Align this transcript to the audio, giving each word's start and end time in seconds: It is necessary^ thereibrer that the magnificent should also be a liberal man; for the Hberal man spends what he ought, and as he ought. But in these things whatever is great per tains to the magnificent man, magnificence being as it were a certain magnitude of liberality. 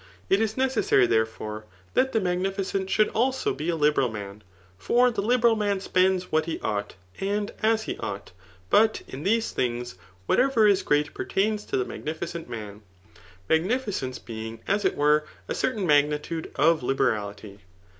It 0.31 0.41
is 0.41 0.55
necessary^ 0.55 1.07
thereibrer 1.07 1.61
that 1.93 2.11
the 2.11 2.19
magnificent 2.19 2.89
should 2.89 3.09
also 3.09 3.53
be 3.53 3.69
a 3.69 3.75
liberal 3.75 4.09
man; 4.09 4.41
for 4.75 5.11
the 5.11 5.21
Hberal 5.21 5.55
man 5.55 5.79
spends 5.79 6.31
what 6.31 6.47
he 6.47 6.59
ought, 6.61 6.95
and 7.19 7.51
as 7.61 7.83
he 7.83 7.99
ought. 7.99 8.31
But 8.71 9.03
in 9.07 9.21
these 9.21 9.51
things 9.51 9.99
whatever 10.25 10.65
is 10.65 10.81
great 10.81 11.13
per 11.13 11.25
tains 11.25 11.67
to 11.67 11.77
the 11.77 11.85
magnificent 11.85 12.49
man, 12.49 12.81
magnificence 13.47 14.17
being 14.17 14.61
as 14.67 14.85
it 14.85 14.95
were 14.97 15.23
a 15.47 15.53
certain 15.53 15.85
magnitude 15.85 16.49
of 16.55 16.81
liberality. 16.81 17.59